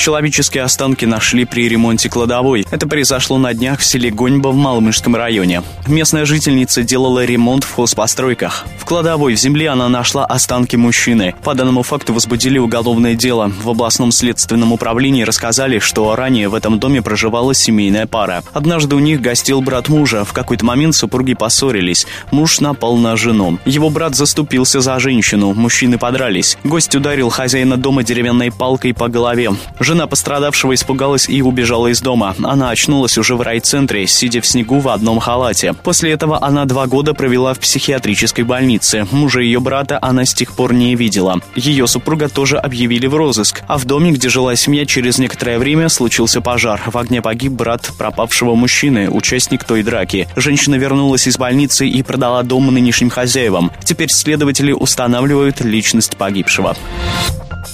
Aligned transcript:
Человеческие 0.00 0.62
останки 0.62 1.04
нашли 1.04 1.44
при 1.44 1.68
ремонте 1.68 2.08
кладовой. 2.08 2.66
Это 2.70 2.88
произошло 2.88 3.36
на 3.36 3.52
днях 3.52 3.80
в 3.80 3.84
селе 3.84 4.10
Гоньба 4.10 4.48
в 4.48 4.56
Малмышском 4.56 5.14
районе. 5.14 5.62
Местная 5.86 6.24
жительница 6.24 6.82
делала 6.82 7.22
ремонт 7.22 7.64
в 7.64 7.74
хозпостройках. 7.74 8.64
В 8.78 8.86
кладовой 8.86 9.34
в 9.34 9.38
земле 9.38 9.68
она 9.68 9.90
нашла 9.90 10.24
останки 10.24 10.74
мужчины. 10.74 11.34
По 11.44 11.52
данному 11.52 11.82
факту 11.82 12.14
возбудили 12.14 12.56
уголовное 12.56 13.14
дело. 13.14 13.52
В 13.62 13.68
областном 13.68 14.10
следственном 14.10 14.72
управлении 14.72 15.22
рассказали, 15.22 15.80
что 15.80 16.16
ранее 16.16 16.48
в 16.48 16.54
этом 16.54 16.78
доме 16.78 17.02
проживала 17.02 17.52
семейная 17.52 18.06
пара. 18.06 18.42
Однажды 18.54 18.96
у 18.96 19.00
них 19.00 19.20
гостил 19.20 19.60
брат 19.60 19.90
мужа. 19.90 20.24
В 20.24 20.32
какой-то 20.32 20.64
момент 20.64 20.94
супруги 20.94 21.34
поссорились. 21.34 22.06
Муж 22.30 22.60
напал 22.60 22.96
на 22.96 23.18
жену. 23.18 23.58
Его 23.66 23.90
брат 23.90 24.14
заступился 24.14 24.80
за 24.80 24.98
женщину. 24.98 25.52
Мужчины 25.52 25.98
подрались. 25.98 26.56
Гость 26.64 26.94
ударил 26.94 27.28
хозяина 27.28 27.76
дома 27.76 28.02
деревянной 28.02 28.50
палкой 28.50 28.94
по 28.94 29.08
голове. 29.08 29.50
Жена 29.90 30.06
пострадавшего 30.06 30.72
испугалась 30.72 31.28
и 31.28 31.42
убежала 31.42 31.88
из 31.88 32.00
дома. 32.00 32.36
Она 32.44 32.70
очнулась 32.70 33.18
уже 33.18 33.34
в 33.34 33.40
райцентре, 33.40 34.06
сидя 34.06 34.40
в 34.40 34.46
снегу 34.46 34.78
в 34.78 34.88
одном 34.88 35.18
халате. 35.18 35.72
После 35.72 36.12
этого 36.12 36.40
она 36.40 36.64
два 36.64 36.86
года 36.86 37.12
провела 37.12 37.54
в 37.54 37.58
психиатрической 37.58 38.44
больнице. 38.44 39.08
Мужа 39.10 39.40
ее 39.40 39.58
брата 39.58 39.98
она 40.00 40.24
с 40.24 40.32
тех 40.32 40.52
пор 40.52 40.74
не 40.74 40.94
видела. 40.94 41.40
Ее 41.56 41.88
супруга 41.88 42.28
тоже 42.28 42.56
объявили 42.56 43.08
в 43.08 43.16
розыск. 43.16 43.62
А 43.66 43.78
в 43.78 43.84
доме, 43.84 44.12
где 44.12 44.28
жила 44.28 44.54
семья, 44.54 44.86
через 44.86 45.18
некоторое 45.18 45.58
время 45.58 45.88
случился 45.88 46.40
пожар. 46.40 46.80
В 46.86 46.96
огне 46.96 47.20
погиб 47.20 47.50
брат 47.50 47.90
пропавшего 47.98 48.54
мужчины, 48.54 49.10
участник 49.10 49.64
той 49.64 49.82
драки. 49.82 50.28
Женщина 50.36 50.76
вернулась 50.76 51.26
из 51.26 51.36
больницы 51.36 51.88
и 51.88 52.00
продала 52.04 52.44
дом 52.44 52.72
нынешним 52.72 53.10
хозяевам. 53.10 53.72
Теперь 53.82 54.10
следователи 54.12 54.70
устанавливают 54.70 55.62
личность 55.62 56.16
погибшего. 56.16 56.76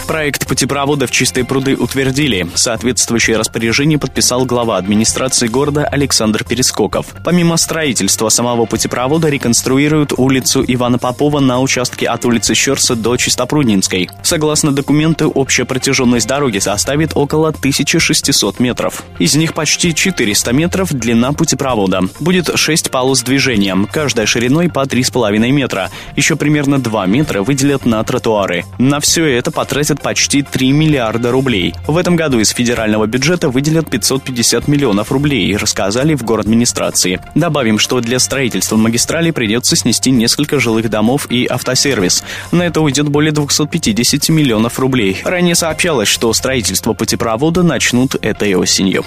Проект 0.07 0.47
путепровода 0.47 1.07
в 1.07 1.11
Чистые 1.11 1.45
пруды 1.45 1.77
утвердили. 1.77 2.47
Соответствующее 2.55 3.37
распоряжение 3.37 3.99
подписал 3.99 4.45
глава 4.45 4.77
администрации 4.77 5.47
города 5.47 5.85
Александр 5.85 6.45
Перескоков. 6.45 7.07
Помимо 7.25 7.57
строительства 7.57 8.29
самого 8.29 8.67
путепровода 8.67 9.29
реконструируют 9.29 10.13
улицу 10.17 10.65
Ивана 10.67 10.99
Попова 10.99 11.41
на 11.41 11.61
участке 11.61 12.07
от 12.07 12.25
улицы 12.25 12.55
Щерса 12.55 12.95
до 12.97 13.17
Чистопруднинской. 13.17 14.11
Согласно 14.23 14.73
документу, 14.73 15.29
общая 15.31 15.65
протяженность 15.65 16.29
дороги 16.29 16.59
составит 16.59 17.13
около 17.15 17.49
1600 17.49 18.61
метров. 18.61 19.05
Из 19.19 19.35
них 19.35 19.55
почти 19.55 19.95
400 19.95 20.53
метров 20.53 20.93
длина 20.93 21.33
путепровода. 21.33 22.03
Будет 22.21 22.51
6 22.55 22.91
полос 22.91 23.23
движения, 23.23 23.77
каждая 23.93 24.27
шириной 24.27 24.69
по 24.69 24.85
3,5 24.85 25.51
метра. 25.51 25.91
Еще 26.17 26.37
примерно 26.37 26.79
2 26.79 27.07
метра 27.07 27.43
выделят 27.43 27.87
на 27.87 28.03
тротуары. 28.05 28.65
На 28.79 29.01
все 29.01 29.27
это 29.27 29.51
потратят 29.51 29.76
потратят 29.77 30.01
почти 30.01 30.41
3 30.41 30.73
миллиарда 30.73 31.31
рублей. 31.31 31.75
В 31.87 31.99
этом 31.99 32.17
году 32.17 32.39
из 32.39 32.49
федерального 32.49 33.07
бюджета 33.07 33.51
выделят 33.51 33.91
550 33.91 34.69
миллионов 34.69 35.13
рублей, 35.13 35.55
рассказали 35.55 36.15
в 36.15 36.23
город 36.23 36.47
администрации. 36.47 37.21
Добавим, 37.35 37.79
что 37.79 38.01
для 38.01 38.19
строительства 38.19 38.77
магистрали 38.77 39.33
придется 39.33 39.77
снести 39.77 40.11
несколько 40.11 40.61
жилых 40.61 40.89
домов 40.89 41.27
и 41.31 41.45
автосервис. 41.45 42.25
На 42.53 42.63
это 42.63 42.81
уйдет 42.81 43.11
более 43.11 43.33
250 43.33 44.31
миллионов 44.31 44.79
рублей. 44.79 45.21
Ранее 45.23 45.55
сообщалось, 45.55 46.09
что 46.09 46.33
строительство 46.33 46.95
путепровода 46.95 47.63
начнут 47.63 48.15
этой 48.23 48.55
осенью. 48.55 49.05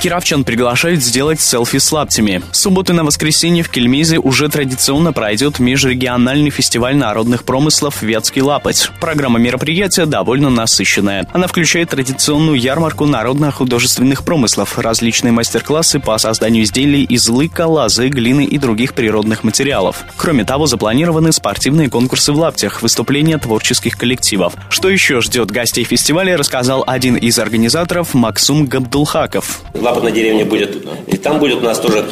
Кировчан 0.00 0.44
приглашают 0.44 1.02
сделать 1.02 1.40
селфи 1.40 1.78
с 1.78 1.90
лаптями. 1.92 2.42
С 2.52 2.60
субботы 2.60 2.92
на 2.92 3.04
воскресенье 3.04 3.62
в 3.62 3.68
Кельмизе 3.68 4.18
уже 4.18 4.48
традиционно 4.48 5.12
пройдет 5.12 5.58
межрегиональный 5.58 6.50
фестиваль 6.50 6.96
народных 6.96 7.44
промыслов 7.44 8.02
«Вятский 8.02 8.42
лапоть». 8.42 8.90
Программа 9.00 9.38
мероприятия 9.38 10.06
довольно 10.06 10.50
насыщенная. 10.50 11.28
Она 11.32 11.46
включает 11.46 11.90
традиционную 11.90 12.58
ярмарку 12.58 13.06
народно-художественных 13.06 14.24
промыслов, 14.24 14.78
различные 14.78 15.32
мастер-классы 15.32 16.00
по 16.00 16.16
созданию 16.18 16.64
изделий 16.64 17.04
из 17.04 17.28
лыка, 17.28 17.66
лозы, 17.66 18.08
глины 18.08 18.44
и 18.44 18.58
других 18.58 18.94
природных 18.94 19.44
материалов. 19.44 20.04
Кроме 20.16 20.44
того, 20.44 20.66
запланированы 20.66 21.32
спортивные 21.32 21.88
конкурсы 21.90 22.32
в 22.32 22.38
лаптях, 22.38 22.82
выступления 22.82 23.38
творческих 23.38 23.96
коллективов. 23.96 24.54
Что 24.68 24.88
еще 24.88 25.20
ждет 25.20 25.50
гостей 25.50 25.84
фестиваля, 25.84 26.36
рассказал 26.36 26.84
один 26.86 27.16
из 27.16 27.38
организаторов 27.38 28.14
Максум 28.14 28.66
Габдулхаков. 28.66 29.60
Лапотная 29.74 30.12
деревня 30.12 30.44
будет. 30.44 30.76
И 31.06 31.16
там 31.16 31.38
будет 31.38 31.58
у 31.58 31.64
нас 31.64 31.78
тоже 31.78 32.04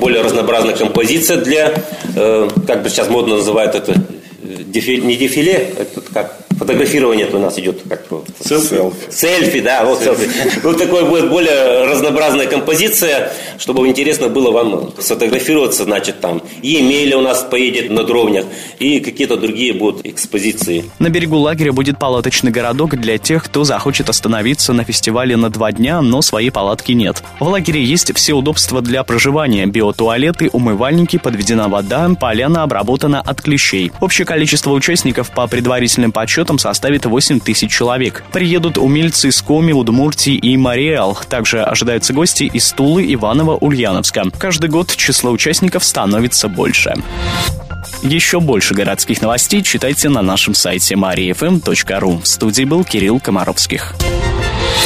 более 0.00 0.22
разнообразная 0.22 0.74
композиция 0.74 1.38
для, 1.38 1.74
э, 2.16 2.48
как 2.66 2.82
бы 2.82 2.88
сейчас 2.88 3.08
модно 3.08 3.36
называют 3.36 3.74
это, 3.74 3.94
дефиле, 4.58 5.02
не 5.02 5.16
дефиле, 5.16 5.74
это 5.78 6.00
как 6.12 6.42
фотографирование 6.58 7.26
у 7.32 7.38
нас 7.38 7.58
идет 7.58 7.80
как 7.88 8.04
селфи. 8.40 8.76
Селфи, 9.10 9.60
да, 9.60 9.84
вот 9.84 10.00
селфи. 10.02 10.28
Вот 10.62 10.78
такой 10.78 11.04
будет 11.08 11.28
более 11.28 11.86
разнообразная 11.86 12.46
композиция, 12.46 13.32
чтобы 13.58 13.86
интересно 13.88 14.28
было 14.28 14.50
вам 14.50 14.92
сфотографироваться, 14.98 15.84
значит, 15.84 16.20
там. 16.20 16.42
И 16.62 16.68
Емеля 16.68 17.18
у 17.18 17.20
нас 17.20 17.42
поедет 17.42 17.90
на 17.90 18.04
дровнях, 18.04 18.44
и 18.78 19.00
какие-то 19.00 19.36
другие 19.36 19.72
будут 19.72 20.06
экспозиции. 20.06 20.84
На 20.98 21.08
берегу 21.08 21.36
лагеря 21.38 21.72
будет 21.72 21.98
палаточный 21.98 22.52
городок 22.52 22.96
для 22.96 23.18
тех, 23.18 23.44
кто 23.44 23.64
захочет 23.64 24.08
остановиться 24.08 24.72
на 24.72 24.84
фестивале 24.84 25.36
на 25.36 25.50
два 25.50 25.72
дня, 25.72 26.00
но 26.00 26.22
своей 26.22 26.50
палатки 26.50 26.92
нет. 26.92 27.22
В 27.40 27.48
лагере 27.48 27.82
есть 27.82 28.14
все 28.14 28.34
удобства 28.34 28.82
для 28.82 29.02
проживания, 29.02 29.66
биотуалеты, 29.66 30.48
умывальники, 30.52 31.18
подведена 31.18 31.68
вода, 31.68 32.08
поляна 32.20 32.62
обработана 32.62 33.20
от 33.20 33.40
клещей. 33.40 33.90
Общее 34.00 34.26
количество 34.26 34.41
участников 34.74 35.30
по 35.30 35.46
предварительным 35.46 36.12
подсчетам 36.12 36.58
составит 36.58 37.06
8 37.06 37.40
тысяч 37.40 37.70
человек. 37.70 38.24
Приедут 38.32 38.78
умельцы 38.78 39.28
из 39.28 39.40
Коми, 39.42 39.72
Удмуртии 39.72 40.34
и 40.34 40.56
Мариэл. 40.56 41.18
Также 41.28 41.62
ожидаются 41.62 42.12
гости 42.12 42.44
из 42.44 42.70
Тулы, 42.72 43.12
Иваново, 43.14 43.56
Ульяновска. 43.56 44.24
Каждый 44.38 44.70
год 44.70 44.94
число 44.94 45.30
участников 45.30 45.84
становится 45.84 46.48
больше. 46.48 46.94
Еще 48.02 48.40
больше 48.40 48.74
городских 48.74 49.22
новостей 49.22 49.62
читайте 49.62 50.08
на 50.08 50.22
нашем 50.22 50.54
сайте 50.54 50.94
mariafm.ru. 50.94 52.22
В 52.22 52.26
студии 52.26 52.64
был 52.64 52.84
Кирилл 52.84 53.20
Комаровских. 53.20 53.94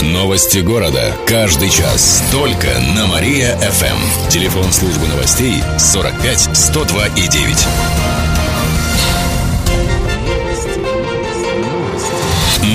Новости 0.02 0.58
города. 0.58 1.14
Каждый 1.26 1.70
час. 1.70 2.22
Только 2.30 2.68
на 2.94 3.06
Мария-ФМ. 3.06 4.28
Телефон 4.28 4.70
службы 4.70 5.06
новостей 5.08 5.62
45 5.78 6.50
102 6.54 7.06
и 7.08 7.28
9. 7.28 8.35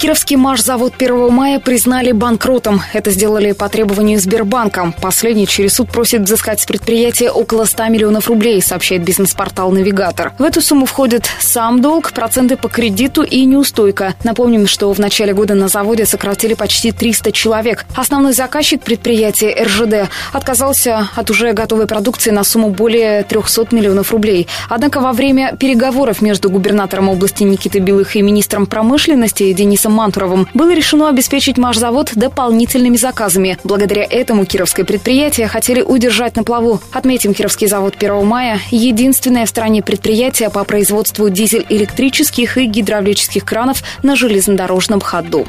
Кировский 0.00 0.36
Машзавод 0.36 0.94
1 0.98 1.30
мая 1.30 1.60
признали 1.60 2.12
банкротом. 2.12 2.80
Это 2.94 3.10
сделали 3.10 3.52
по 3.52 3.68
требованию 3.68 4.18
Сбербанка. 4.18 4.94
Последний 4.98 5.46
через 5.46 5.74
суд 5.74 5.90
просит 5.90 6.22
взыскать 6.22 6.58
с 6.58 6.64
предприятия 6.64 7.30
около 7.30 7.66
100 7.66 7.88
миллионов 7.88 8.28
рублей, 8.28 8.62
сообщает 8.62 9.04
бизнес-портал 9.04 9.70
«Навигатор». 9.72 10.32
В 10.38 10.42
эту 10.42 10.62
сумму 10.62 10.86
входят 10.86 11.26
сам 11.38 11.82
долг, 11.82 12.12
проценты 12.12 12.56
по 12.56 12.70
кредиту 12.70 13.22
и 13.22 13.44
неустойка. 13.44 14.14
Напомним, 14.24 14.66
что 14.66 14.90
в 14.90 14.98
начале 14.98 15.34
года 15.34 15.52
на 15.52 15.68
заводе 15.68 16.06
сократили 16.06 16.54
почти 16.54 16.92
300 16.92 17.30
человек. 17.32 17.84
Основной 17.94 18.32
заказчик 18.32 18.80
предприятия 18.80 19.54
РЖД 19.64 20.10
отказался 20.32 21.10
от 21.14 21.30
уже 21.30 21.52
готовой 21.52 21.86
продукции 21.86 22.30
на 22.30 22.42
сумму 22.42 22.70
более 22.70 23.22
300 23.24 23.66
миллионов 23.72 24.12
рублей. 24.12 24.48
Однако 24.70 25.00
во 25.00 25.12
время 25.12 25.56
переговоров 25.56 26.22
между 26.22 26.48
губернатором 26.48 27.10
области 27.10 27.42
Никитой 27.42 27.82
Белых 27.82 28.16
и 28.16 28.22
министром 28.22 28.64
промышленности 28.64 29.52
Денисом 29.52 29.89
Борисом 29.90 29.92
Мантуровым 29.92 30.48
было 30.54 30.74
решено 30.74 31.08
обеспечить 31.08 31.58
Машзавод 31.58 32.12
дополнительными 32.14 32.96
заказами. 32.96 33.58
Благодаря 33.64 34.04
этому 34.04 34.44
кировское 34.44 34.86
предприятие 34.86 35.48
хотели 35.48 35.82
удержать 35.82 36.36
на 36.36 36.44
плаву. 36.44 36.80
Отметим, 36.92 37.34
Кировский 37.34 37.66
завод 37.66 37.94
1 37.98 38.24
мая– 38.24 38.60
единственное 38.70 39.46
в 39.46 39.48
стране 39.48 39.82
предприятие 39.82 40.50
по 40.50 40.64
производству 40.64 41.28
дизель-электрических 41.28 42.58
и 42.58 42.66
гидравлических 42.66 43.44
кранов 43.44 43.82
на 44.02 44.16
железнодорожном 44.16 45.00
ходу. 45.00 45.46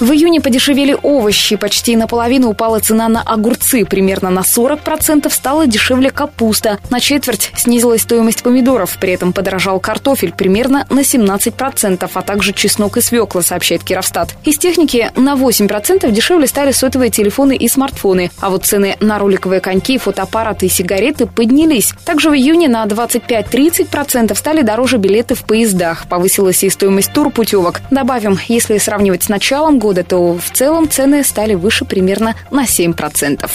В 0.00 0.12
июне 0.12 0.40
подешевели 0.40 0.96
овощи, 1.02 1.56
почти 1.56 1.96
наполовину 1.96 2.48
упала 2.48 2.80
цена 2.80 3.08
на 3.08 3.22
огурцы, 3.22 3.84
примерно 3.84 4.30
на 4.30 4.40
40% 4.40 5.30
стала 5.30 5.66
дешевле 5.66 6.10
капуста, 6.10 6.78
на 6.90 7.00
четверть 7.00 7.52
снизилась 7.56 8.02
стоимость 8.02 8.42
помидоров, 8.42 8.96
при 8.98 9.12
этом 9.12 9.32
подорожал 9.32 9.80
картофель 9.80 10.32
примерно 10.32 10.86
на 10.90 11.00
17%, 11.00 12.10
а 12.12 12.22
также 12.22 12.52
чеснок 12.52 12.96
и 12.96 13.00
свекла, 13.00 13.42
сообщает 13.42 13.84
Кировстат. 13.84 14.34
Из 14.44 14.58
техники 14.58 15.10
на 15.16 15.34
8% 15.34 16.10
дешевле 16.10 16.46
стали 16.46 16.72
сотовые 16.72 17.10
телефоны 17.10 17.56
и 17.56 17.68
смартфоны, 17.68 18.30
а 18.40 18.50
вот 18.50 18.64
цены 18.64 18.96
на 19.00 19.18
роликовые 19.18 19.60
коньки, 19.60 19.98
фотоаппараты 19.98 20.66
и 20.66 20.68
сигареты 20.68 21.26
поднялись. 21.26 21.92
Также 22.04 22.30
в 22.30 22.34
июне 22.34 22.68
на 22.68 22.84
25-30% 22.86 24.34
стали 24.34 24.62
дороже 24.62 24.98
билеты 24.98 25.34
в 25.34 25.44
поездах, 25.44 26.06
повысилась 26.08 26.62
и 26.64 26.70
стоимость 26.70 27.12
турпутевок. 27.12 27.80
Добавим, 27.90 28.38
если 28.48 28.78
сравнивать 28.78 29.24
с 29.24 29.28
началом 29.28 29.69
года, 29.78 29.90
года, 29.90 30.04
то 30.04 30.38
в 30.38 30.50
целом 30.50 30.88
цены 30.88 31.24
стали 31.24 31.54
выше 31.54 31.84
примерно 31.84 32.36
на 32.50 32.64
7%. 32.64 33.50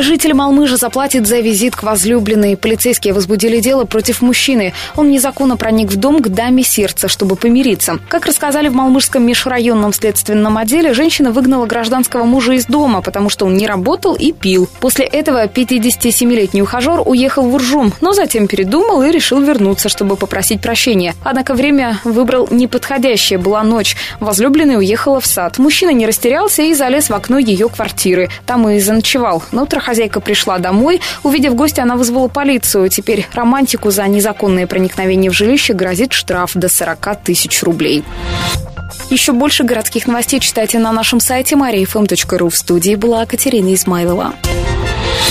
Житель 0.00 0.32
Малмыжа 0.32 0.76
заплатит 0.76 1.26
за 1.26 1.40
визит 1.40 1.74
к 1.74 1.82
возлюбленной. 1.82 2.56
Полицейские 2.56 3.12
возбудили 3.14 3.58
дело 3.58 3.84
против 3.84 4.22
мужчины. 4.22 4.72
Он 4.94 5.10
незаконно 5.10 5.56
проник 5.56 5.90
в 5.90 5.96
дом 5.96 6.22
к 6.22 6.28
даме 6.28 6.62
сердца, 6.62 7.08
чтобы 7.08 7.34
помириться. 7.34 7.98
Как 8.08 8.24
рассказали 8.26 8.68
в 8.68 8.74
Малмыжском 8.74 9.26
межрайонном 9.26 9.92
следственном 9.92 10.56
отделе, 10.56 10.94
женщина 10.94 11.32
выгнала 11.32 11.66
гражданского 11.66 12.22
мужа 12.22 12.52
из 12.52 12.66
дома, 12.66 13.02
потому 13.02 13.28
что 13.28 13.44
он 13.44 13.56
не 13.56 13.66
работал 13.66 14.14
и 14.14 14.30
пил. 14.30 14.68
После 14.78 15.04
этого 15.04 15.46
57-летний 15.46 16.62
ухажер 16.62 17.02
уехал 17.04 17.42
в 17.42 17.54
Уржум, 17.56 17.92
но 18.00 18.12
затем 18.12 18.46
передумал 18.46 19.02
и 19.02 19.10
решил 19.10 19.40
вернуться, 19.40 19.88
чтобы 19.88 20.14
попросить 20.14 20.60
прощения. 20.60 21.16
Однако 21.24 21.54
время 21.54 21.98
выбрал 22.04 22.46
неподходящее. 22.52 23.40
Была 23.40 23.64
ночь. 23.64 23.96
Возлюбленная 24.20 24.78
уехала 24.78 25.20
в 25.20 25.26
сад. 25.26 25.58
Мужчина 25.58 25.90
не 25.90 26.06
растерялся 26.06 26.62
и 26.62 26.72
залез 26.72 27.10
в 27.10 27.14
окно 27.14 27.38
ее 27.38 27.68
квартиры. 27.68 28.30
Там 28.46 28.68
и 28.68 28.78
заночевал. 28.78 29.42
На 29.50 29.64
утро 29.64 29.80
хозяйка 29.88 30.20
пришла 30.20 30.58
домой. 30.58 31.00
Увидев 31.22 31.54
гостя, 31.54 31.82
она 31.82 31.96
вызвала 31.96 32.28
полицию. 32.28 32.90
Теперь 32.90 33.26
романтику 33.32 33.90
за 33.90 34.06
незаконное 34.06 34.66
проникновение 34.66 35.30
в 35.30 35.34
жилище 35.34 35.72
грозит 35.72 36.12
штраф 36.12 36.50
до 36.52 36.68
40 36.68 37.22
тысяч 37.24 37.62
рублей. 37.62 38.04
Еще 39.08 39.32
больше 39.32 39.64
городских 39.64 40.06
новостей 40.06 40.40
читайте 40.40 40.78
на 40.78 40.92
нашем 40.92 41.20
сайте 41.20 41.54
mariafm.ru. 41.54 42.50
В 42.50 42.56
студии 42.56 42.96
была 42.96 43.24
Катерина 43.24 43.72
Измайлова. 43.72 44.34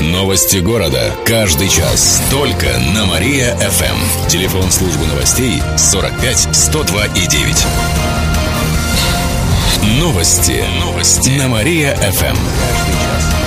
Новости 0.02 0.58
города. 0.58 1.12
Каждый 1.24 1.70
час. 1.70 2.20
Только 2.32 2.66
на 2.96 3.06
Мария-ФМ. 3.06 4.28
Телефон 4.28 4.72
службы 4.72 5.06
новостей 5.06 5.62
45 5.78 6.48
102 6.52 7.06
и 7.06 7.28
9. 7.28 7.66
Новости. 10.00 10.64
Новости. 10.80 11.30
На 11.30 11.48
Мария-ФМ. 11.48 13.47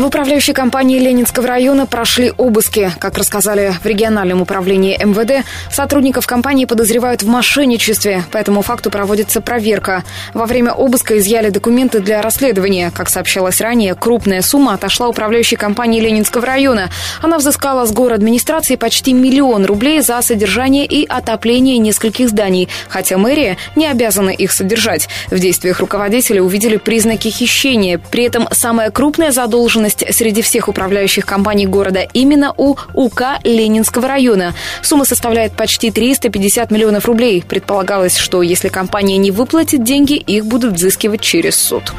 В 0.00 0.06
управляющей 0.06 0.54
компании 0.54 0.98
Ленинского 0.98 1.46
района 1.46 1.84
прошли 1.84 2.32
обыски. 2.38 2.90
Как 2.98 3.18
рассказали 3.18 3.74
в 3.82 3.84
региональном 3.84 4.40
управлении 4.40 4.96
МВД, 4.98 5.44
сотрудников 5.70 6.26
компании 6.26 6.64
подозревают 6.64 7.22
в 7.22 7.28
мошенничестве. 7.28 8.24
По 8.32 8.38
этому 8.38 8.62
факту 8.62 8.90
проводится 8.90 9.42
проверка. 9.42 10.02
Во 10.32 10.46
время 10.46 10.72
обыска 10.72 11.18
изъяли 11.18 11.50
документы 11.50 12.00
для 12.00 12.22
расследования. 12.22 12.90
Как 12.96 13.10
сообщалось 13.10 13.60
ранее, 13.60 13.94
крупная 13.94 14.40
сумма 14.40 14.72
отошла 14.72 15.06
управляющей 15.06 15.58
компании 15.58 16.00
Ленинского 16.00 16.46
района. 16.46 16.88
Она 17.20 17.36
взыскала 17.36 17.84
с 17.84 17.92
город 17.92 18.20
администрации 18.20 18.76
почти 18.76 19.12
миллион 19.12 19.66
рублей 19.66 20.00
за 20.00 20.22
содержание 20.22 20.86
и 20.86 21.06
отопление 21.06 21.76
нескольких 21.76 22.30
зданий, 22.30 22.70
хотя 22.88 23.18
мэрия 23.18 23.58
не 23.76 23.86
обязана 23.86 24.30
их 24.30 24.52
содержать. 24.52 25.10
В 25.30 25.38
действиях 25.38 25.78
руководителя 25.78 26.42
увидели 26.42 26.78
признаки 26.78 27.28
хищения. 27.28 28.00
При 28.10 28.24
этом 28.24 28.48
самая 28.50 28.90
крупная 28.90 29.30
задолженность 29.30 29.89
собственность 29.90 30.16
среди 30.16 30.42
всех 30.42 30.68
управляющих 30.68 31.26
компаний 31.26 31.66
города 31.66 32.06
именно 32.12 32.54
у 32.56 32.76
УК 32.94 33.38
Ленинского 33.44 34.08
района. 34.08 34.54
Сумма 34.82 35.04
составляет 35.04 35.52
почти 35.52 35.90
350 35.90 36.70
миллионов 36.70 37.06
рублей. 37.06 37.42
Предполагалось, 37.46 38.16
что 38.16 38.42
если 38.42 38.68
компания 38.68 39.16
не 39.18 39.30
выплатит 39.30 39.82
деньги, 39.84 40.14
их 40.14 40.46
будут 40.46 40.74
взыскивать 40.74 41.20
через 41.20 41.56
суд. 41.56 41.92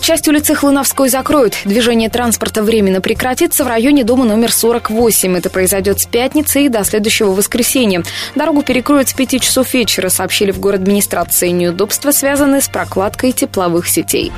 Часть 0.00 0.28
улицы 0.28 0.54
Хлыновской 0.54 1.08
закроют. 1.08 1.56
Движение 1.64 2.08
транспорта 2.08 2.62
временно 2.62 3.00
прекратится 3.00 3.64
в 3.64 3.66
районе 3.66 4.04
дома 4.04 4.24
номер 4.24 4.52
48. 4.52 5.36
Это 5.36 5.50
произойдет 5.50 6.00
с 6.00 6.06
пятницы 6.06 6.62
и 6.62 6.68
до 6.68 6.84
следующего 6.84 7.32
воскресенья. 7.32 8.04
Дорогу 8.36 8.62
перекроют 8.62 9.08
с 9.08 9.14
5 9.14 9.40
часов 9.40 9.74
вечера, 9.74 10.08
сообщили 10.08 10.52
в 10.52 10.60
город 10.60 10.82
администрации. 10.82 11.48
Неудобства 11.48 12.12
связаны 12.12 12.60
с 12.60 12.68
прокладкой 12.68 13.32
тепловых 13.32 13.88
сетей. 13.88 14.32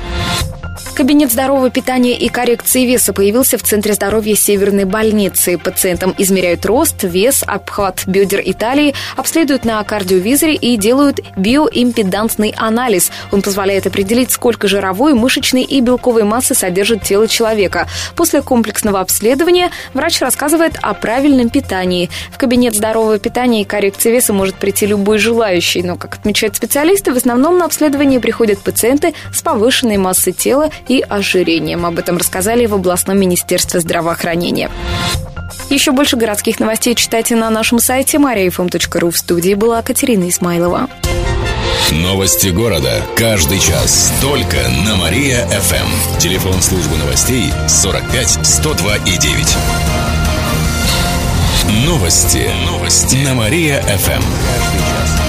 Кабинет 0.99 1.31
здорового 1.31 1.69
питания 1.69 2.17
и 2.17 2.27
коррекции 2.27 2.85
веса 2.85 3.13
появился 3.13 3.57
в 3.57 3.63
Центре 3.63 3.93
здоровья 3.93 4.35
Северной 4.35 4.83
больницы. 4.83 5.57
Пациентам 5.57 6.13
измеряют 6.17 6.65
рост, 6.65 7.03
вес, 7.03 7.43
обхват 7.47 8.03
бедер 8.05 8.41
и 8.41 8.51
талии, 8.51 8.93
обследуют 9.15 9.63
на 9.63 9.81
кардиовизоре 9.83 10.55
и 10.55 10.75
делают 10.75 11.21
биоимпедансный 11.37 12.53
анализ. 12.57 13.11
Он 13.31 13.41
позволяет 13.41 13.87
определить, 13.87 14.31
сколько 14.31 14.67
жировой, 14.67 15.13
мышечной 15.13 15.63
и 15.63 15.79
белковой 15.79 16.23
массы 16.23 16.53
содержит 16.53 17.03
тело 17.03 17.29
человека. 17.29 17.87
После 18.15 18.41
комплексного 18.41 18.99
обследования 18.99 19.71
врач 19.93 20.19
рассказывает 20.19 20.73
о 20.81 20.93
правильном 20.93 21.49
питании. 21.49 22.09
В 22.31 22.37
кабинет 22.37 22.75
здорового 22.75 23.19
питания 23.19 23.61
и 23.61 23.65
коррекции 23.65 24.11
веса 24.11 24.33
может 24.33 24.55
прийти 24.55 24.85
любой 24.85 25.17
желающий, 25.17 25.81
но, 25.81 25.95
как 25.95 26.15
отмечают 26.15 26.57
специалисты, 26.57 27.13
в 27.13 27.17
основном 27.17 27.57
на 27.57 27.65
обследование 27.65 28.19
приходят 28.19 28.59
пациенты 28.59 29.13
с 29.33 29.41
повышенной 29.41 29.97
массой 29.97 30.33
тела 30.33 30.68
и 30.87 31.01
ожирением. 31.07 31.85
Об 31.85 31.99
этом 31.99 32.17
рассказали 32.17 32.65
в 32.65 32.73
областном 32.73 33.19
министерстве 33.19 33.79
здравоохранения. 33.79 34.69
Еще 35.69 35.91
больше 35.91 36.15
городских 36.15 36.59
новостей 36.59 36.95
читайте 36.95 37.35
на 37.35 37.49
нашем 37.49 37.79
сайте 37.79 38.17
mariafm.ru. 38.17 39.11
В 39.11 39.17
студии 39.17 39.53
была 39.53 39.81
Катерина 39.81 40.29
Измайлова. 40.29 40.89
Новости 41.91 42.49
города. 42.49 43.01
Каждый 43.15 43.59
час. 43.59 44.13
Только 44.21 44.57
на 44.85 44.95
Мария-ФМ. 44.95 46.19
Телефон 46.19 46.61
службы 46.61 46.97
новостей 46.97 47.51
45 47.67 48.45
102 48.45 48.95
и 48.97 49.17
9. 49.17 49.57
Новости. 51.85 52.49
Новости. 52.65 53.15
На 53.17 53.33
Мария-ФМ. 53.33 55.28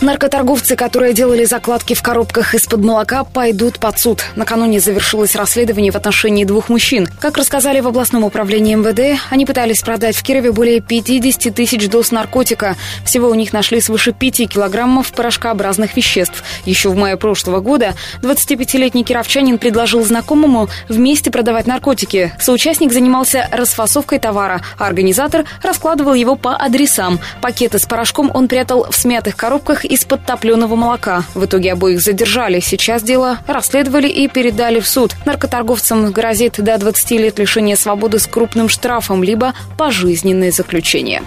Наркоторговцы, 0.00 0.76
которые 0.76 1.12
делали 1.12 1.44
закладки 1.44 1.94
в 1.94 2.02
коробках 2.02 2.54
из-под 2.54 2.84
молока, 2.84 3.24
пойдут 3.24 3.80
под 3.80 3.98
суд. 3.98 4.24
Накануне 4.36 4.78
завершилось 4.78 5.34
расследование 5.34 5.90
в 5.90 5.96
отношении 5.96 6.44
двух 6.44 6.68
мужчин. 6.68 7.08
Как 7.20 7.36
рассказали 7.36 7.80
в 7.80 7.88
областном 7.88 8.22
управлении 8.22 8.76
МВД, 8.76 9.20
они 9.28 9.44
пытались 9.44 9.82
продать 9.82 10.16
в 10.16 10.22
Кирове 10.22 10.52
более 10.52 10.80
50 10.80 11.52
тысяч 11.52 11.88
доз 11.88 12.12
наркотика. 12.12 12.76
Всего 13.04 13.28
у 13.28 13.34
них 13.34 13.52
нашли 13.52 13.80
свыше 13.80 14.12
5 14.12 14.48
килограммов 14.48 15.10
порошкообразных 15.10 15.96
веществ. 15.96 16.44
Еще 16.64 16.90
в 16.90 16.96
мае 16.96 17.16
прошлого 17.16 17.58
года 17.58 17.94
25-летний 18.22 19.02
кировчанин 19.02 19.58
предложил 19.58 20.04
знакомому 20.04 20.68
вместе 20.88 21.32
продавать 21.32 21.66
наркотики. 21.66 22.32
Соучастник 22.38 22.92
занимался 22.92 23.48
расфасовкой 23.50 24.20
товара, 24.20 24.62
а 24.78 24.86
организатор 24.86 25.44
раскладывал 25.60 26.14
его 26.14 26.36
по 26.36 26.54
адресам. 26.54 27.18
Пакеты 27.42 27.80
с 27.80 27.86
порошком 27.86 28.30
он 28.32 28.46
прятал 28.46 28.86
в 28.88 28.94
смятых 28.94 29.34
коробках 29.34 29.87
из-под 29.88 30.24
топленого 30.24 30.76
молока. 30.76 31.24
В 31.34 31.44
итоге 31.44 31.72
обоих 31.72 32.00
задержали. 32.00 32.60
Сейчас 32.60 33.02
дело 33.02 33.38
расследовали 33.46 34.08
и 34.08 34.28
передали 34.28 34.80
в 34.80 34.88
суд. 34.88 35.14
Наркоторговцам 35.24 36.10
грозит 36.12 36.54
до 36.58 36.78
20 36.78 37.10
лет 37.12 37.38
лишения 37.38 37.76
свободы 37.76 38.18
с 38.18 38.26
крупным 38.26 38.68
штрафом, 38.68 39.22
либо 39.22 39.54
пожизненное 39.76 40.52
заключение. 40.52 41.22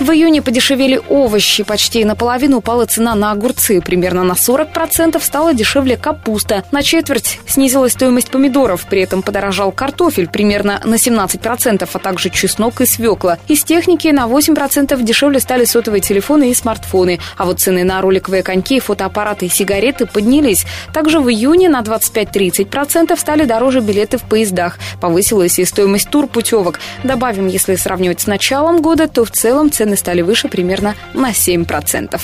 В 0.00 0.10
июне 0.10 0.42
подешевели 0.42 1.00
овощи. 1.08 1.64
Почти 1.64 2.04
наполовину 2.04 2.58
упала 2.58 2.86
цена 2.86 3.14
на 3.14 3.32
огурцы. 3.32 3.80
Примерно 3.80 4.24
на 4.24 4.32
40% 4.32 5.22
стала 5.22 5.54
дешевле 5.54 5.96
капуста. 5.96 6.64
На 6.70 6.82
четверть 6.82 7.40
снизилась 7.46 7.92
стоимость 7.92 8.30
помидоров. 8.30 8.86
При 8.88 9.02
этом 9.02 9.22
подорожал 9.22 9.72
картофель 9.72 10.28
примерно 10.28 10.80
на 10.84 10.94
17%, 10.94 11.88
а 11.92 11.98
также 11.98 12.30
чеснок 12.30 12.80
и 12.80 12.86
свекла. 12.86 13.38
Из 13.48 13.64
техники 13.64 14.08
на 14.08 14.26
8% 14.26 15.02
дешевле 15.02 15.40
стали 15.40 15.64
сотовые 15.64 16.00
телефоны 16.00 16.50
и 16.50 16.54
смартфоны. 16.54 17.18
А 17.36 17.44
вот 17.44 17.60
цены 17.60 17.84
на 17.84 18.00
роликовые 18.00 18.42
коньки, 18.42 18.80
фотоаппараты 18.80 19.46
и 19.46 19.48
сигареты 19.48 20.06
поднялись. 20.06 20.64
Также 20.92 21.20
в 21.20 21.28
июне 21.28 21.68
на 21.68 21.80
25-30% 21.80 23.18
стали 23.18 23.44
дороже 23.44 23.80
билеты 23.80 24.18
в 24.18 24.22
поездах. 24.22 24.78
Повысилась 25.00 25.58
и 25.58 25.64
стоимость 25.64 26.10
турпутевок. 26.10 26.80
Добавим, 27.04 27.46
если 27.46 27.74
сравнивать 27.74 28.20
с 28.20 28.26
началом 28.26 28.80
года, 28.80 29.08
то 29.08 29.24
в 29.24 29.30
целом 29.30 29.67
цены 29.70 29.96
стали 29.96 30.22
выше 30.22 30.48
примерно 30.48 30.94
на 31.14 31.30
7%. 31.30 32.20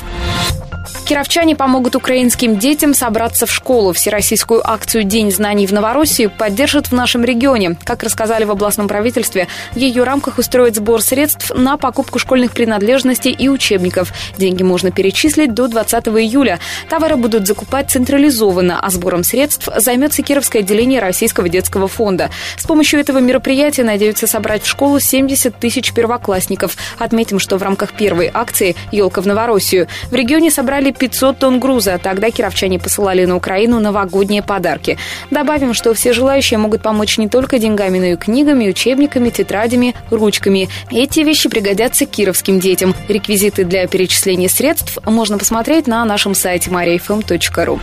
Кировчане 1.04 1.54
помогут 1.54 1.96
украинским 1.96 2.58
детям 2.58 2.94
собраться 2.94 3.44
в 3.44 3.52
школу. 3.52 3.92
Всероссийскую 3.92 4.66
акцию 4.66 5.04
«День 5.04 5.30
знаний 5.30 5.66
в 5.66 5.72
Новороссии» 5.72 6.28
поддержат 6.28 6.86
в 6.86 6.92
нашем 6.92 7.24
регионе. 7.24 7.76
Как 7.84 8.02
рассказали 8.02 8.44
в 8.44 8.50
областном 8.50 8.88
правительстве, 8.88 9.46
в 9.72 9.76
ее 9.76 10.04
рамках 10.04 10.38
устроят 10.38 10.76
сбор 10.76 11.02
средств 11.02 11.52
на 11.54 11.76
покупку 11.76 12.18
школьных 12.18 12.52
принадлежностей 12.52 13.32
и 13.32 13.50
учебников. 13.50 14.14
Деньги 14.38 14.62
можно 14.62 14.90
перечислить 14.90 15.52
до 15.52 15.68
20 15.68 16.08
июля. 16.08 16.58
Товары 16.88 17.16
будут 17.16 17.46
закупать 17.46 17.90
централизованно, 17.90 18.80
а 18.80 18.88
сбором 18.88 19.24
средств 19.24 19.68
займется 19.76 20.22
Кировское 20.22 20.62
отделение 20.62 21.00
Российского 21.00 21.50
детского 21.50 21.86
фонда. 21.86 22.30
С 22.56 22.64
помощью 22.64 22.98
этого 22.98 23.18
мероприятия 23.18 23.84
надеются 23.84 24.26
собрать 24.26 24.62
в 24.62 24.66
школу 24.66 24.98
70 25.00 25.54
тысяч 25.54 25.92
первоклассников. 25.92 26.78
Отметим, 26.98 27.40
что 27.40 27.58
в 27.58 27.62
рамках 27.62 27.92
первой 27.92 28.30
акции 28.32 28.74
«Елка 28.90 29.20
в 29.20 29.26
Новороссию» 29.26 29.86
в 30.10 30.14
регионе 30.14 30.50
собрали 30.50 30.93
500 30.98 31.38
тонн 31.38 31.60
груза. 31.60 31.98
Тогда 32.02 32.30
кировчане 32.30 32.78
посылали 32.78 33.24
на 33.24 33.36
Украину 33.36 33.80
новогодние 33.80 34.42
подарки. 34.42 34.98
Добавим, 35.30 35.74
что 35.74 35.94
все 35.94 36.12
желающие 36.12 36.58
могут 36.58 36.82
помочь 36.82 37.18
не 37.18 37.28
только 37.28 37.58
деньгами, 37.58 37.98
но 37.98 38.04
и 38.06 38.16
книгами, 38.16 38.68
учебниками, 38.68 39.30
тетрадями, 39.30 39.94
ручками. 40.10 40.68
Эти 40.90 41.20
вещи 41.20 41.48
пригодятся 41.48 42.06
кировским 42.06 42.60
детям. 42.60 42.94
Реквизиты 43.08 43.64
для 43.64 43.86
перечисления 43.86 44.48
средств 44.48 44.98
можно 45.04 45.38
посмотреть 45.38 45.86
на 45.86 46.04
нашем 46.04 46.34
сайте 46.34 46.70
mariafm.ru. 46.70 47.80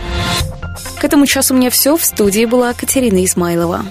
К 0.98 1.04
этому 1.04 1.26
часу 1.26 1.54
у 1.54 1.56
меня 1.56 1.70
все. 1.70 1.96
В 1.96 2.04
студии 2.04 2.44
была 2.44 2.72
Катерина 2.72 3.24
Измайлова. 3.24 3.84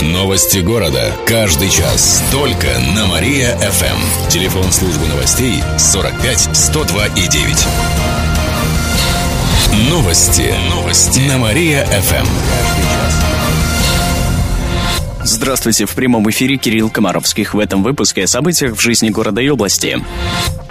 Новости 0.00 0.58
города. 0.58 1.12
Каждый 1.26 1.68
час. 1.68 2.22
Только 2.32 2.66
на 2.96 3.06
Мария-ФМ. 3.06 4.28
Телефон 4.28 4.72
службы 4.72 5.06
новостей 5.06 5.62
45 5.78 6.56
102 6.56 7.06
и 7.08 7.28
9. 7.28 7.66
Новости. 9.90 10.54
Новости. 10.70 11.20
На 11.20 11.38
Мария-ФМ. 11.38 12.26
Здравствуйте, 15.32 15.86
в 15.86 15.94
прямом 15.94 16.28
эфире 16.28 16.58
Кирилл 16.58 16.90
Комаровских. 16.90 17.54
В 17.54 17.58
этом 17.58 17.82
выпуске 17.82 18.24
о 18.24 18.26
событиях 18.26 18.76
в 18.76 18.80
жизни 18.82 19.08
города 19.08 19.40
и 19.40 19.48
области. 19.48 19.98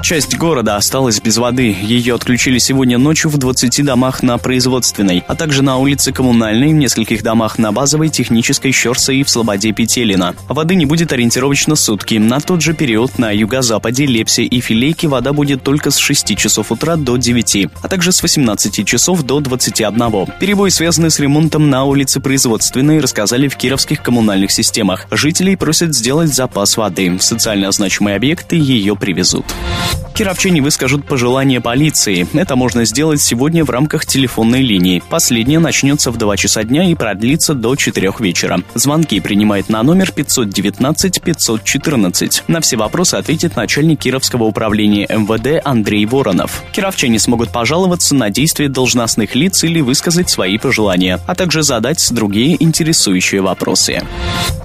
Часть 0.03 0.38
города 0.38 0.75
осталась 0.75 1.20
без 1.20 1.38
воды. 1.38 1.75
Ее 1.82 2.15
отключили 2.15 2.60
сегодня 2.60 2.98
ночью 2.98 3.32
в 3.32 3.38
20 3.38 3.84
домах 3.84 4.22
на 4.22 4.38
Производственной, 4.38 5.24
а 5.27 5.36
также 5.36 5.63
на 5.63 5.77
улице 5.77 6.12
Коммунальной, 6.12 6.70
в 6.70 6.75
нескольких 6.75 7.24
домах 7.24 7.58
на 7.58 7.72
Базовой, 7.72 8.10
Технической, 8.10 8.72
Щерса 8.72 9.13
и 9.13 9.24
в 9.24 9.30
Слободе 9.30 9.72
Петелина. 9.72 10.36
Воды 10.48 10.75
не 10.75 10.86
будет 10.86 11.12
ориентировочно 11.12 11.75
сутки. 11.75 12.15
На 12.15 12.39
тот 12.39 12.62
же 12.62 12.74
период 12.74 13.18
на 13.18 13.32
юго-западе, 13.32 14.06
Лепсе 14.06 14.44
и 14.44 14.60
Филейке 14.60 15.08
вода 15.08 15.34
будет 15.34 15.63
только 15.63 15.89
с 15.89 15.98
6 15.98 16.38
часов 16.38 16.72
утра 16.72 16.98
до 16.98 17.18
9, 17.18 17.68
а 17.82 17.88
также 17.88 18.12
с 18.12 18.22
18 18.22 18.86
часов 18.86 19.24
до 19.24 19.39
21. 19.39 20.27
Перебои, 20.39 20.70
связанные 20.70 21.10
с 21.10 21.20
ремонтом 21.20 21.70
на 21.70 21.84
улице 21.84 22.20
Производственной, 22.20 23.00
рассказали 23.00 23.48
в 23.48 23.56
кировских 23.56 24.01
коммунальных 24.01 24.50
системах. 24.51 25.08
Жителей 25.12 25.55
просят 25.55 25.96
сделать 25.96 26.34
запас 26.34 26.77
воды. 26.77 27.17
Социально 27.20 27.72
значимые 27.72 28.15
объекты 28.15 28.55
ее 28.55 28.96
привезут. 28.96 29.46
Кировчане 30.13 30.62
выскажут 30.62 31.08
пожелания 31.08 31.62
полиции. 31.62 32.27
Это 32.34 32.55
можно 32.55 32.86
сделать 32.86 33.22
сегодня 33.22 33.65
в 33.65 33.70
рамках 33.70 34.05
телефонной 34.05 34.62
линии. 34.62 35.01
Последняя 35.10 35.60
начнется 35.60 36.12
в 36.12 36.17
2 36.17 36.38
часа 36.38 36.63
дня 36.63 36.84
и 36.84 36.96
продлится 36.96 37.53
до 37.53 37.75
4 37.75 38.13
вечера. 38.20 38.62
Звонки 38.75 39.20
принимает 39.20 39.70
на 39.70 39.84
номер 39.84 40.12
519-514. 40.15 42.43
На 42.48 42.62
все 42.62 42.77
вопросы 42.77 43.15
ответит 43.15 43.55
начальник 43.55 44.01
Кировского 44.01 44.43
управления 44.43 45.08
МВД 45.10 45.65
Андрей 45.65 46.05
Воронов. 46.05 46.63
Кировчане 46.72 47.17
смогут 47.17 47.51
пожаловаться 47.51 48.13
на 48.13 48.29
действия 48.29 48.70
должностных 48.70 49.34
лиц 49.34 49.63
или 49.63 49.81
высказать 49.81 50.29
свои 50.29 50.58
пожелания, 50.58 51.20
а 51.25 51.36
также 51.36 51.63
задать 51.63 52.05
другие 52.12 52.62
интересующие 52.62 53.41
вопросы. 53.41 54.03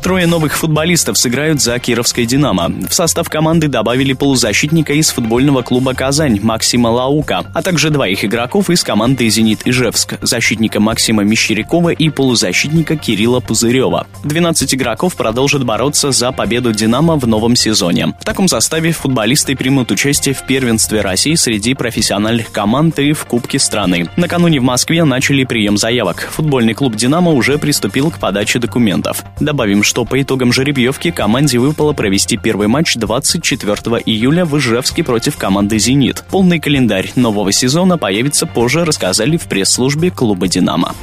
Трое 0.06 0.28
новых 0.28 0.56
футболистов 0.56 1.18
сыграют 1.18 1.60
за 1.60 1.76
Кировское 1.80 2.26
«Динамо». 2.26 2.72
В 2.88 2.94
состав 2.94 3.28
команды 3.28 3.66
добавили 3.66 4.12
полузащитника 4.12 4.92
из 4.92 5.10
футбольного 5.10 5.62
клуба 5.62 5.94
«Казань» 5.94 6.38
Максима 6.40 6.86
Лаука, 6.86 7.44
а 7.52 7.60
также 7.60 7.90
двоих 7.90 8.24
игроков 8.24 8.70
из 8.70 8.84
команды 8.84 9.28
«Зенит 9.28 9.62
Ижевск», 9.64 10.14
защитника 10.22 10.78
Максима 10.78 11.24
Мещерякова 11.24 11.88
и 11.88 12.08
полузащитника 12.08 12.96
Кирилла 12.96 13.40
Пузырева. 13.40 14.06
12 14.22 14.76
игроков 14.76 15.16
продолжат 15.16 15.64
бороться 15.64 16.12
за 16.12 16.30
победу 16.30 16.72
«Динамо» 16.72 17.16
в 17.16 17.26
новом 17.26 17.56
сезоне. 17.56 18.14
В 18.20 18.24
таком 18.24 18.46
составе 18.46 18.92
футболисты 18.92 19.56
примут 19.56 19.90
участие 19.90 20.36
в 20.36 20.46
первенстве 20.46 21.00
России 21.00 21.34
среди 21.34 21.74
профессиональных 21.74 22.52
команд 22.52 22.96
и 23.00 23.12
в 23.12 23.24
Кубке 23.24 23.58
страны. 23.58 24.08
Накануне 24.14 24.60
в 24.60 24.62
Москве 24.62 25.02
начали 25.02 25.42
прием 25.42 25.76
заявок. 25.76 26.28
Футбольный 26.30 26.74
клуб 26.74 26.94
«Динамо» 26.94 27.32
уже 27.32 27.58
приступил 27.58 28.12
к 28.12 28.20
подаче 28.20 28.60
документов. 28.60 29.24
Добавим, 29.56 29.82
что 29.82 30.04
по 30.04 30.20
итогам 30.20 30.52
жеребьевки 30.52 31.10
команде 31.10 31.58
выпало 31.58 31.94
провести 31.94 32.36
первый 32.36 32.68
матч 32.68 32.96
24 32.96 34.02
июля 34.04 34.44
в 34.44 34.58
Ижевске 34.58 35.02
против 35.02 35.38
команды 35.38 35.78
«Зенит». 35.78 36.24
Полный 36.30 36.60
календарь 36.60 37.10
нового 37.16 37.52
сезона 37.52 37.96
появится 37.96 38.44
позже, 38.44 38.84
рассказали 38.84 39.38
в 39.38 39.44
пресс-службе 39.44 40.10
клуба 40.10 40.46
«Динамо». 40.46 40.94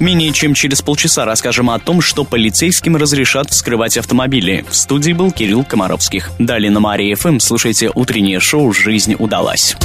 Менее 0.00 0.32
чем 0.32 0.54
через 0.54 0.80
полчаса 0.80 1.26
расскажем 1.26 1.68
о 1.68 1.78
том, 1.78 2.00
что 2.00 2.24
полицейским 2.24 2.96
разрешат 2.96 3.50
вскрывать 3.50 3.98
автомобили. 3.98 4.64
В 4.70 4.74
студии 4.74 5.12
был 5.12 5.30
Кирилл 5.30 5.62
Комаровских. 5.62 6.30
Далее 6.38 6.70
на 6.70 6.80
Мария 6.80 7.14
ФМ 7.14 7.40
слушайте 7.40 7.90
утреннее 7.94 8.40
шоу 8.40 8.72
«Жизнь 8.72 9.16
удалась». 9.18 9.76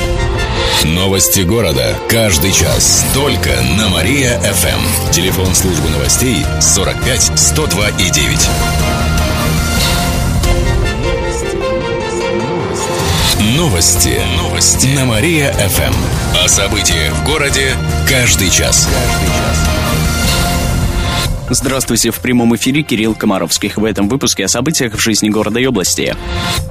Новости 0.83 1.41
города. 1.41 1.95
Каждый 2.07 2.51
час. 2.51 3.05
Только 3.13 3.49
на 3.77 3.89
Мария-ФМ. 3.89 5.11
Телефон 5.11 5.55
службы 5.55 5.89
новостей 5.89 6.45
45 6.61 7.31
102 7.35 7.89
и 7.89 8.09
9. 8.09 8.49
Новости. 13.55 14.21
Новости. 14.37 14.87
На 14.87 15.05
Мария-ФМ. 15.05 15.95
О 16.43 16.47
событиях 16.47 17.13
в 17.13 17.25
городе 17.25 17.75
каждый 18.07 18.49
час. 18.49 18.87
Каждый 18.87 19.27
час. 19.27 19.86
Здравствуйте, 21.49 22.11
в 22.11 22.19
прямом 22.19 22.53
эфире 22.57 22.83
Кирилл 22.83 23.15
Комаровских. 23.15 23.77
В 23.77 23.85
этом 23.85 24.09
выпуске 24.09 24.43
о 24.43 24.47
событиях 24.49 24.95
в 24.95 24.99
жизни 24.99 25.29
города 25.29 25.61
и 25.61 25.65
области. 25.65 26.13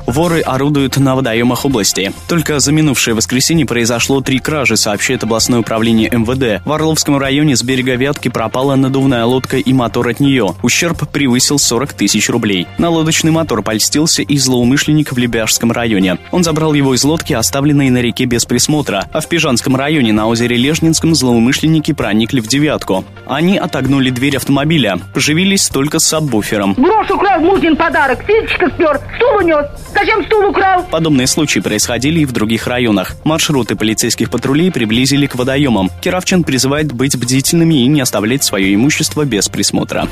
Воры 0.06 0.40
орудуют 0.40 0.99
на 0.99 1.16
водоемах 1.16 1.64
области. 1.64 2.12
Только 2.28 2.61
за 2.61 2.73
минувшее 2.73 3.14
воскресенье 3.14 3.64
произошло 3.64 4.21
три 4.21 4.38
кражи, 4.38 4.76
сообщает 4.76 5.25
областное 5.25 5.61
управление 5.61 6.11
МВД. 6.11 6.62
В 6.66 6.73
Орловском 6.73 7.16
районе 7.16 7.56
с 7.56 7.62
берега 7.62 7.95
Вятки 7.95 8.28
пропала 8.28 8.76
надувная 8.76 9.25
лодка 9.25 9.56
и 9.56 9.73
мотор 9.73 10.09
от 10.09 10.21
нее. 10.21 10.54
Ущерб 10.62 11.09
превысил 11.09 11.59
40 11.59 11.95
тысяч 11.95 12.28
рублей. 12.28 12.68
На 12.76 12.90
лодочный 12.90 13.30
мотор 13.30 13.62
польстился 13.62 14.21
и 14.21 14.37
злоумышленник 14.37 15.11
в 15.11 15.16
Лебяжском 15.16 15.73
районе. 15.73 16.18
Он 16.33 16.45
забрал 16.45 16.75
его 16.75 16.95
из 16.95 17.02
лодки, 17.02 17.33
оставленной 17.33 17.88
на 17.88 18.02
реке 18.02 18.26
без 18.26 18.45
присмотра. 18.45 19.09
А 19.11 19.21
в 19.21 19.28
Пижанском 19.28 19.75
районе 19.75 20.12
на 20.12 20.28
озере 20.28 20.56
Лежнинском 20.56 21.14
злоумышленники 21.14 21.92
проникли 21.92 22.40
в 22.40 22.47
девятку. 22.47 23.06
Они 23.26 23.56
отогнули 23.56 24.11
дверь 24.11 24.37
автомобиля 24.37 24.65
автомобиля. 24.66 24.99
Поживились 25.14 25.68
только 25.68 25.99
с 25.99 26.04
сабвуфером. 26.04 26.75
Брошь 26.75 27.11
украл 27.11 27.40
Мурзин 27.40 27.76
подарок, 27.76 28.25
физичка 28.26 28.68
спер, 28.70 29.00
стул 29.16 29.37
унес. 29.38 29.66
Зачем 29.94 30.25
стул 30.25 30.50
украл? 30.50 30.85
Подобные 30.90 31.26
случаи 31.26 31.61
происходили 31.61 32.20
и 32.20 32.25
в 32.25 32.32
других 32.32 32.66
районах. 32.66 33.14
Маршруты 33.25 33.76
полицейских 33.76 34.30
патрулей 34.30 34.70
приблизили 34.73 35.26
к 35.26 35.37
водоемам. 35.37 35.90
Кировчан 36.00 36.42
призывает 36.42 36.92
быть 36.92 37.16
бдительными 37.16 37.85
и 37.85 37.87
не 37.87 38.00
оставлять 38.00 38.42
свое 38.44 38.75
имущество 38.75 39.25
без 39.25 39.49
присмотра. 39.49 40.08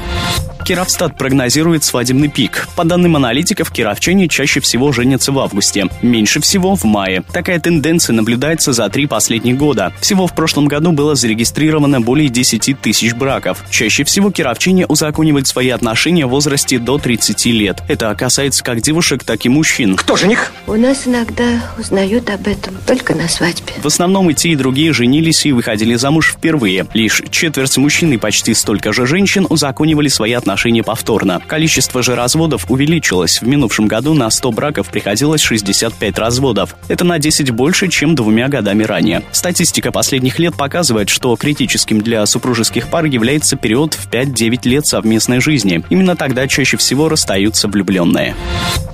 Кировстат 0.65 1.19
прогнозирует 1.19 1.85
свадебный 1.85 2.29
пик. 2.29 2.69
По 2.75 2.85
данным 2.85 3.17
аналитиков, 3.17 3.71
кировчане 3.71 4.29
чаще 4.29 4.61
всего 4.61 4.93
женятся 4.93 5.31
в 5.31 5.39
августе, 5.39 5.89
меньше 6.01 6.41
всего 6.41 6.75
в 6.75 6.85
мае. 6.85 7.23
Такая 7.33 7.61
тенденция 7.61 8.15
наблюдается 8.15 8.73
за 8.73 8.89
три 8.89 9.07
последних 9.07 9.59
года. 9.59 9.93
Всего 10.01 10.27
в 10.27 10.35
прошлом 10.35 10.67
году 10.67 10.93
было 10.93 11.15
зарегистрировано 11.15 12.01
более 12.01 12.31
10 12.31 12.81
тысяч 12.81 13.13
браков. 13.13 13.63
Чаще 13.71 14.05
всего 14.05 14.31
кировчане 14.31 14.44
узаконивают 14.89 15.47
свои 15.47 15.71
отношения 15.71 16.27
в 16.27 16.31
возрасте 16.31 16.79
до 16.79 16.99
30 16.99 17.47
лет. 17.47 17.83
Это 17.89 18.15
касается 18.15 18.63
как 18.63 18.81
девушек, 18.81 19.25
так 19.25 19.45
и 19.45 19.49
мужчин. 19.49 19.97
Кто 19.97 20.17
жених? 20.17 20.53
У 20.67 20.75
нас 20.75 21.07
иногда 21.07 21.63
узнают 21.79 22.31
об 22.31 22.47
этом 22.47 22.77
только 22.87 23.15
на 23.15 23.29
свадьбе. 23.29 23.73
В 23.83 23.87
основном 23.87 24.31
и 24.31 24.35
те, 24.35 24.51
и 24.51 24.57
другие 24.57 24.93
женились 24.93 25.47
и 25.47 25.53
выходили 25.53 25.95
замуж 25.95 26.33
впервые. 26.33 26.87
Лишь 26.95 27.23
четверть 27.31 27.77
мужчин 27.77 28.13
и 28.13 28.17
почти 28.17 28.55
столько 28.55 28.93
же 28.93 29.07
женщин 29.07 29.47
узаконивали 29.49 30.09
свои 30.09 30.33
отношения 30.33 30.83
повторно. 30.83 31.41
Количество 31.47 32.03
же 32.03 32.15
разводов 32.15 32.71
увеличилось. 32.71 33.41
В 33.41 33.47
минувшем 33.47 33.87
году 33.87 34.15
на 34.15 34.31
100 34.31 34.53
браков 34.53 34.89
приходилось 34.89 35.43
65 35.43 36.19
разводов. 36.19 36.77
Это 36.89 37.05
на 37.05 37.19
10 37.19 37.51
больше, 37.51 37.89
чем 37.89 38.15
двумя 38.15 38.49
годами 38.49 38.85
ранее. 38.85 39.23
Статистика 39.33 39.93
последних 39.93 40.39
лет 40.39 40.57
показывает, 40.57 41.09
что 41.09 41.35
критическим 41.37 42.01
для 42.01 42.25
супружеских 42.27 42.89
пар 42.89 43.05
является 43.05 43.57
период 43.57 43.95
в 43.95 44.09
5-9 44.35 44.69
лет 44.69 44.87
совместной 44.87 45.41
жизни. 45.41 45.83
Именно 45.91 46.17
тогда 46.17 46.47
чаще 46.47 46.77
всего 46.77 47.09
расстаются 47.09 47.69
влюбленные. 47.69 48.35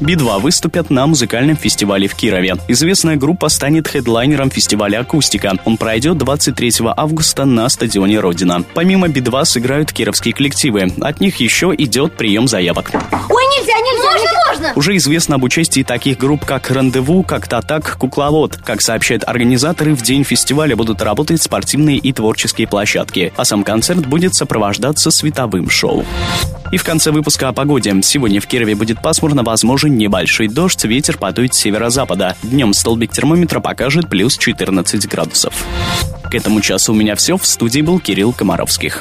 Би-2 0.01 0.41
выступят 0.41 0.91
на 0.91 1.07
музыкальном 1.07 1.57
фестивале 1.57 2.09
в 2.09 2.15
Кирове. 2.15 2.57
Известная 2.69 3.17
группа 3.17 3.49
станет 3.49 3.89
хедлайнером 3.89 4.51
фестиваля 4.51 5.01
«Акустика». 5.01 5.53
Он 5.65 5.77
пройдет 5.77 6.19
23 6.19 6.73
августа 6.97 7.45
на 7.45 7.69
стадионе 7.69 8.21
«Родина». 8.21 8.65
Помимо 8.75 9.09
Би-2 9.09 9.45
сыграют 9.45 9.93
кировские 9.93 10.35
коллективы. 10.35 10.93
От 11.01 11.21
них 11.21 11.37
еще 11.37 11.75
идет 11.77 12.17
прием 12.17 12.49
заявок. 12.49 12.91
Ой, 12.93 13.45
нельзя, 13.59 13.75
нельзя, 13.79 14.11
можно, 14.11 14.19
нельзя. 14.19 14.50
Можно. 14.61 14.79
Уже 14.79 14.97
известно 14.97 15.37
об 15.37 15.45
участии 15.45 15.83
таких 15.83 16.19
групп, 16.19 16.45
как 16.45 16.71
«Рандеву», 16.71 17.23
как 17.23 17.49
«Татак», 17.49 17.97
«Кукловод». 17.99 18.57
Как 18.57 18.81
сообщают 18.81 19.25
организаторы, 19.25 19.95
в 19.95 20.03
день 20.03 20.25
фестиваля 20.25 20.77
будут 20.77 21.03
работать 21.03 21.43
спортивные 21.43 21.99
и 21.99 22.13
творческие 22.13 22.67
площадки, 22.67 23.33
а 23.37 23.45
сам 23.45 23.65
концерт 23.65 24.07
будет 24.07 24.35
сопровождаться 24.35 25.11
световым 25.11 25.71
шоу. 25.71 26.05
И 26.73 26.77
в 26.77 26.85
конце 26.85 27.11
выпуска 27.11 27.49
о 27.49 27.53
погоде. 27.53 27.95
Сегодня 28.03 28.41
в 28.41 28.47
Кирове 28.47 28.77
будет 28.77 29.03
пасмурно, 29.03 29.43
возможен 29.43 29.97
небольшой 29.97 30.49
дождь, 30.49 30.85
ветер 30.85 31.17
подует 31.19 31.55
с 31.55 31.59
северо-запада. 31.59 32.37
Днем 32.43 32.73
столбик 32.75 33.11
термометра 33.11 33.61
покажет 33.61 34.09
плюс 34.09 34.39
14 34.39 35.09
градусов. 35.09 35.53
К 36.31 36.35
этому 36.35 36.61
часу 36.61 36.93
у 36.93 36.97
меня 36.97 37.17
все. 37.17 37.37
В 37.37 37.45
студии 37.45 37.81
был 37.81 37.99
Кирилл 37.99 38.33
Комаровских. 38.33 39.01